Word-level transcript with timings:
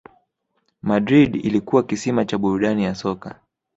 Madrid 0.81 1.35
ilikuwa 1.45 1.83
kisima 1.83 2.25
cha 2.25 2.37
burudani 2.37 2.83
ya 2.83 2.95
soka 2.95 3.39